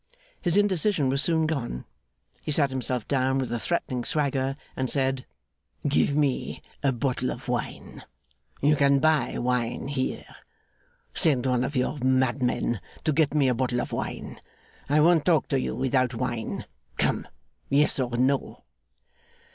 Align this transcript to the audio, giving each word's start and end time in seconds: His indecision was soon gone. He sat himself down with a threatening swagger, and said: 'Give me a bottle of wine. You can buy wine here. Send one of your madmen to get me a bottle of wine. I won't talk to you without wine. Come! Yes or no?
His 0.41 0.57
indecision 0.57 1.09
was 1.09 1.21
soon 1.21 1.45
gone. 1.45 1.85
He 2.41 2.49
sat 2.49 2.71
himself 2.71 3.07
down 3.07 3.37
with 3.37 3.51
a 3.51 3.59
threatening 3.59 4.03
swagger, 4.03 4.55
and 4.75 4.89
said: 4.89 5.27
'Give 5.87 6.15
me 6.15 6.63
a 6.81 6.91
bottle 6.91 7.29
of 7.29 7.47
wine. 7.47 8.03
You 8.63 8.75
can 8.75 8.97
buy 8.97 9.37
wine 9.37 9.89
here. 9.89 10.25
Send 11.13 11.45
one 11.45 11.63
of 11.63 11.75
your 11.75 11.99
madmen 12.03 12.81
to 13.03 13.13
get 13.13 13.35
me 13.35 13.47
a 13.47 13.53
bottle 13.53 13.79
of 13.79 13.91
wine. 13.91 14.41
I 14.89 14.99
won't 15.01 15.23
talk 15.23 15.47
to 15.49 15.59
you 15.61 15.75
without 15.75 16.15
wine. 16.15 16.65
Come! 16.97 17.27
Yes 17.69 17.99
or 17.99 18.09
no? 18.17 18.63